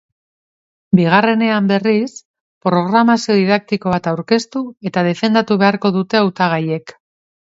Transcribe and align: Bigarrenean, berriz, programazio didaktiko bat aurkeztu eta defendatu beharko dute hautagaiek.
Bigarrenean, 0.99 1.65
berriz, 1.71 2.13
programazio 2.67 3.35
didaktiko 3.39 3.93
bat 3.97 4.09
aurkeztu 4.13 4.63
eta 4.93 5.05
defendatu 5.09 5.59
beharko 5.65 5.93
dute 5.99 6.21
hautagaiek. 6.21 6.95